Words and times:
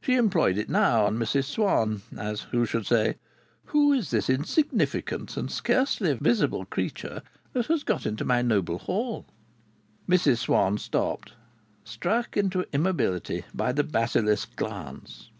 She 0.00 0.16
employed 0.16 0.58
it 0.58 0.68
now 0.68 1.06
on 1.06 1.20
Mrs 1.20 1.44
Swann, 1.44 2.02
as 2.16 2.40
who 2.50 2.66
should 2.66 2.84
say, 2.84 3.14
"Who 3.66 3.92
is 3.92 4.10
this 4.10 4.28
insignificant 4.28 5.36
and 5.36 5.48
scarcely 5.48 6.14
visible 6.14 6.64
creature 6.64 7.22
that 7.52 7.66
has 7.66 7.84
got 7.84 8.04
into 8.04 8.24
my 8.24 8.42
noble 8.42 8.78
hall?" 8.80 9.24
Mrs 10.08 10.38
Swann 10.38 10.78
stopped, 10.78 11.34
struck 11.84 12.36
into 12.36 12.66
immobility 12.72 13.44
by 13.54 13.70
the 13.70 13.84
basilisk 13.84 14.56
glance. 14.56 15.30